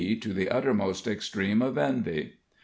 to 0.19 0.33
the 0.33 0.49
uttermost 0.49 1.05
extreme 1.05 1.61
of 1.61 1.77
envy. 1.77 2.33